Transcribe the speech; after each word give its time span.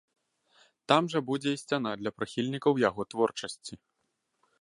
Там 0.91 1.09
жа 1.13 1.19
будзе 1.27 1.49
і 1.57 1.59
сцяна 1.63 1.91
для 1.99 2.13
прыхільнікаў 2.21 2.81
яго 2.89 3.01
творчасці. 3.13 3.73